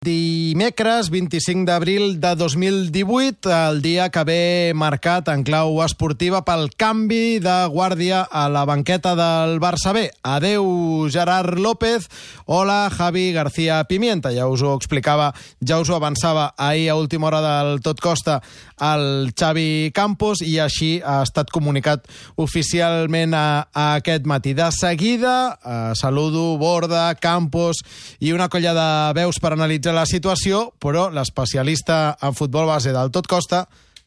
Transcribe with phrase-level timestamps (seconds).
[0.00, 7.36] Dimecres, 25 d'abril de 2018, el dia que ve marcat en clau esportiva pel canvi
[7.44, 10.06] de guàrdia a la banqueta del Barça B.
[10.24, 12.08] Adeu, Gerard López.
[12.46, 14.32] Hola, Javi García Pimienta.
[14.32, 18.40] Ja us ho explicava, ja us ho avançava ahir a última hora del Tot Costa
[18.80, 22.06] el Xavi Campos i així ha estat comunicat
[22.40, 24.54] oficialment a, a aquest matí.
[24.56, 27.82] De seguida, eh, saludo Borda, Campos
[28.18, 28.88] i una colla de
[29.20, 33.64] veus per analitzar la situació, però l'especialista en futbol base del Tot Costa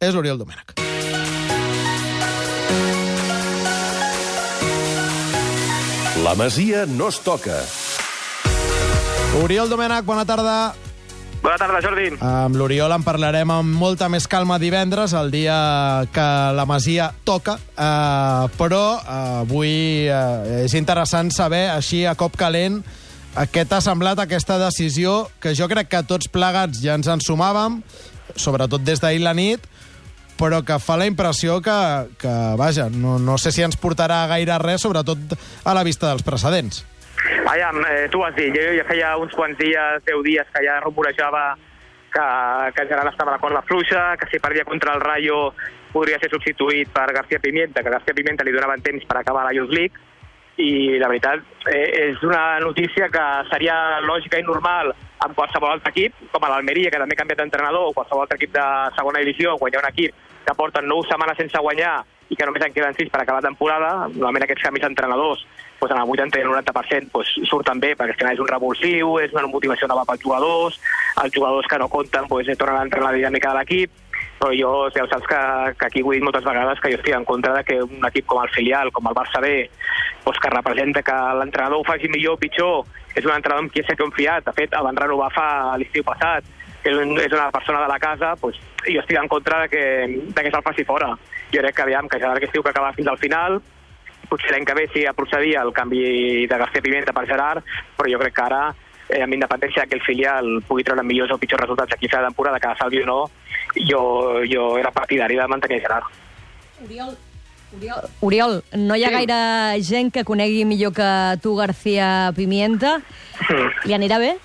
[0.00, 0.76] és l'Oriol Domènech.
[6.24, 7.60] La Masia no es toca.
[9.44, 10.74] Oriol Domènech, bona tarda.
[11.42, 12.08] Bona tarda, Jordi.
[12.24, 15.56] Amb l'Oriol en parlarem amb molta més calma divendres, el dia
[16.10, 22.34] que la Masia toca, uh, però uh, avui uh, és interessant saber, així a cop
[22.40, 22.80] calent,
[23.44, 27.82] què t'ha semblat aquesta decisió que jo crec que tots plegats ja ens en sumàvem,
[28.40, 29.60] sobretot des d'ahir la nit,
[30.40, 31.76] però que fa la impressió que,
[32.20, 36.24] que vaja, no, no sé si ens portarà gaire res, sobretot a la vista dels
[36.24, 36.84] precedents.
[37.46, 40.80] Aviam, eh, tu has dit, jo ja feia uns quants dies, 10 dies, que ja
[40.84, 41.46] rumorejava
[42.12, 42.26] que,
[42.76, 45.52] que Gerard estava a la corda fluixa, que si perdia contra el Rayo
[45.92, 49.54] podria ser substituït per García Pimienta, que García Pimienta li donaven temps per acabar la
[49.56, 49.96] Youth League,
[50.62, 54.92] i la veritat eh, és una notícia que seria lògica i normal
[55.24, 58.38] amb qualsevol altre equip, com a l'Almeria, que també ha canviat d'entrenador, o qualsevol altre
[58.40, 61.96] equip de segona divisió, quan hi ha un equip que porta 9 setmanes sense guanyar
[62.30, 65.44] i que només en queden 6 per acabar la temporada, normalment aquests canvis d'entrenadors
[65.80, 69.34] doncs en el 80 i el 90% doncs, surten bé, perquè és un revulsiu, és
[69.34, 70.80] una motivació nova pels jugadors,
[71.22, 73.90] els jugadors que no compten doncs, tornen a entrar en la dinàmica de l'equip,
[74.38, 75.40] però jo ja ho saps que,
[75.80, 78.04] que aquí ho he dit moltes vegades que jo estic en contra de que un
[78.08, 79.70] equip com el filial, com el Barça B,
[80.24, 83.84] doncs que representa que l'entrenador ho faci millor o pitjor, és un entrenador amb qui
[83.84, 84.44] s'ha confiat.
[84.44, 85.48] De fet, el van renovar fa
[85.80, 86.44] l'estiu passat,
[86.82, 89.86] que és una persona de la casa, doncs, jo estic en contra de que,
[90.28, 91.14] de que se'l faci fora.
[91.54, 93.60] Jo crec que, aviam, que ja que estiu que acabar fins al final,
[94.30, 97.64] potser l'any que ve sí procedia el canvi de García Pimenta per Gerard,
[97.96, 98.62] però jo crec que ara,
[99.08, 102.28] eh, amb independència que el filial pugui treure millors o pitjors resultats aquí a la
[102.28, 103.20] temporada, que salvi o no,
[103.88, 106.04] jo, jo era partidari de mantenir Gerard.
[106.84, 107.16] Oriol,
[107.76, 109.14] Oriol, Oriol, no hi ha Sí.
[109.14, 113.00] gaire gent que conegui millor que tu García Pimienta.
[113.84, 114.36] Li anirà bé?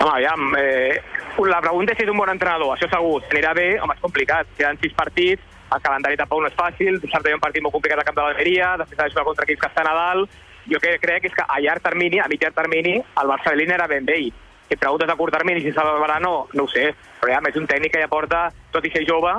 [0.00, 1.00] Home, aviam, eh,
[1.38, 3.22] la pregunta és si és un bon entrenador, això segur.
[3.22, 4.46] Si anirà bé, home, és complicat.
[4.56, 5.42] Queden sis partits,
[5.74, 8.16] el calendari tampoc no és fàcil, dissabte hi ha un partit molt complicat al camp
[8.16, 10.30] de l'Almeria, després ha de jugar contra equips que estan a dalt.
[10.68, 14.04] Jo que crec és que a llarg termini, a mitjà termini, el de era ben
[14.04, 14.32] vell.
[14.68, 16.94] Si preguntes a curt termini si salvarà no, no ho sé.
[17.20, 19.32] Però ja, és un tècnic que ja porta, tot i ser jove,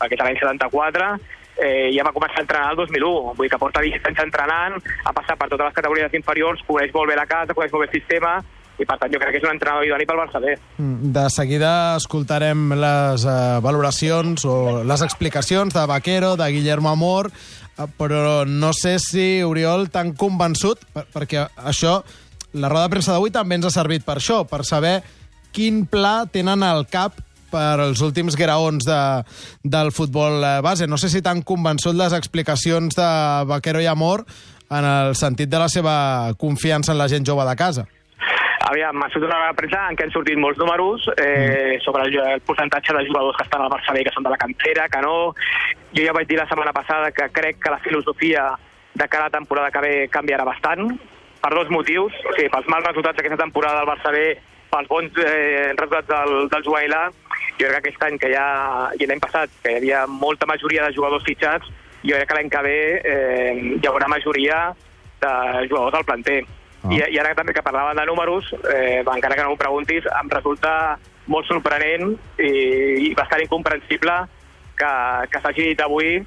[0.00, 1.14] perquè l'any 74,
[1.58, 4.76] eh, ja va començar a entrenar el 2001, vull dir que porta 20 anys entrenant,
[5.04, 7.90] ha passat per totes les categories inferiors, coneix molt bé la casa, coneix molt bé
[7.92, 8.34] el sistema,
[8.78, 10.54] i per tant jo crec que és un entrenador idoni pel Barça B.
[10.78, 17.30] Mm, De seguida escoltarem les eh, valoracions o les explicacions de Vaquero, de Guillermo Amor,
[17.30, 22.00] eh, però no sé si, Oriol, t'han convençut, per, perquè això,
[22.54, 25.00] la roda de premsa d'avui també ens ha servit per això, per saber
[25.54, 27.20] quin pla tenen al cap
[27.54, 29.00] per als últims graons de,
[29.62, 30.88] del futbol eh, base.
[30.90, 33.10] No sé si t'han convençut les explicacions de
[33.46, 34.24] Vaquero i Amor
[34.74, 37.86] en el sentit de la seva confiança en la gent jove de casa.
[38.64, 42.40] Aviam, m'ha sortit una premsa en què han sortit molts números eh, sobre el, el
[42.48, 45.34] percentatge de jugadors que estan al Barça B, que són de la cantera, que no.
[45.92, 48.46] Jo ja vaig dir la setmana passada que crec que la filosofia
[48.94, 50.94] de cada temporada que ve canviarà bastant,
[51.44, 52.16] per dos motius.
[52.24, 54.24] O sigui, pels mals resultats d'aquesta temporada del Barça B,
[54.72, 57.04] pels bons eh, resultats del, del A,
[57.60, 58.48] jo crec que aquest any, que ja,
[58.96, 61.68] i l'any passat, que hi havia molta majoria de jugadors fitxats,
[62.00, 64.70] jo crec que l'any que ve eh, hi haurà majoria
[65.20, 65.34] de
[65.68, 66.42] jugadors al planter.
[66.84, 66.92] Ah.
[66.92, 70.30] I, I ara també que parlaven de números, eh, encara que no m'ho preguntis, em
[70.30, 72.50] resulta molt sorprenent i,
[73.08, 74.12] i bastant incomprensible
[74.76, 74.90] que,
[75.32, 76.18] que s'hagi dit avui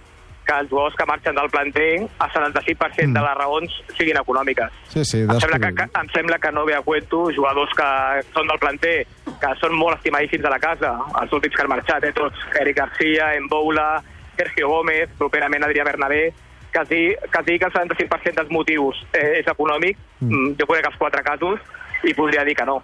[0.47, 3.13] que els jugadors que marxen del planter, el 75% Mm.
[3.17, 4.71] de les raons siguin econòmiques.
[4.87, 7.87] Sí, sí, Em sembla, que, que, em sembla que no ve a cuento jugadors que
[8.33, 9.05] són del planter,
[9.41, 12.77] que són molt estimadíssims a la casa, els últims que han marxat, eh, tots, Eric
[12.79, 14.01] Garcia, Emboula,
[14.37, 16.29] Sergio Gómez, properament Adrià Bernabé,
[16.71, 20.31] que es, digui, que es digui que el 75% dels motius eh, és econòmic, Mm.
[20.33, 20.55] mm.
[20.59, 21.59] jo conec els quatre casos,
[22.03, 22.81] i podria dir que no.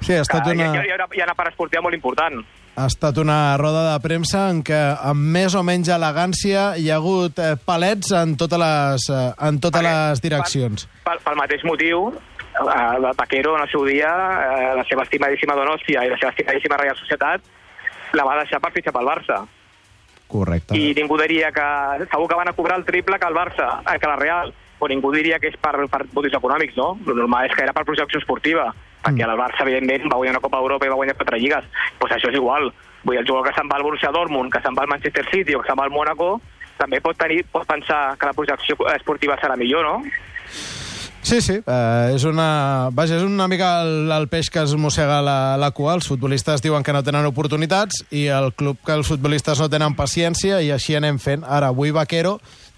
[0.00, 0.64] Sí, ha estat Que una...
[0.74, 2.42] hi, ha, hi, ha, hi ha una part esportiva molt important.
[2.76, 6.96] Ha estat una roda de premsa en què, amb més o menys elegància, hi ha
[7.00, 10.84] hagut eh, palets en totes les, eh, en totes Perquè- les direccions.
[11.04, 15.54] Pel, pel mateix motiu, eh, el Paquero en el seu dia, eh, la seva estimadíssima
[15.56, 17.40] Donostia i la seva estimadíssima Real Societat,
[18.12, 19.46] la va deixar per fitxar pel Barça.
[20.26, 20.76] Correcte.
[20.76, 21.66] I ningú diria que...
[22.10, 24.90] Segur que van a cobrar el triple que el Barça, eh, que la Real, però
[24.92, 26.96] ningú diria que és per, per motius econòmics, no?
[27.06, 28.72] El normal és que era per projecció esportiva.
[29.06, 31.64] perquè el Barça, evidentment, va guanyar una Copa Europa i va guanyar quatre lligues.
[31.70, 32.72] Doncs pues això és igual.
[33.04, 35.24] Vull dir, el jugador que se'n va al Borussia Dortmund, que se'n va al Manchester
[35.30, 36.40] City o que se'n va al Mónaco,
[36.76, 40.02] també pot, tenir, pot pensar que la projecció esportiva serà millor, no?
[41.26, 42.86] Sí, sí, eh, és una...
[42.94, 45.96] Vaja, és una mica el, el peix que es mossega la, la cua.
[45.98, 49.98] Els futbolistes diuen que no tenen oportunitats i el club que els futbolistes no tenen
[49.98, 51.42] paciència i així anem fent.
[51.42, 52.36] Ara, avui Vaquero,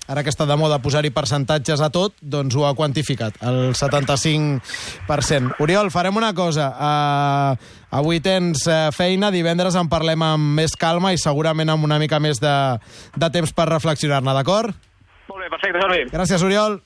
[0.08, 5.60] ara que està de moda posar-hi percentatges a tot, doncs ho ha quantificat, el 75%.
[5.60, 6.72] Oriol, farem una cosa.
[6.72, 7.52] Uh,
[8.00, 12.16] avui tens uh, feina, divendres en parlem amb més calma i segurament amb una mica
[12.16, 12.58] més de,
[13.12, 14.72] de temps per reflexionar-ne, d'acord?
[15.28, 15.98] Molt bé, perfecte, Jordi.
[16.08, 16.74] Gràcies, Oriol.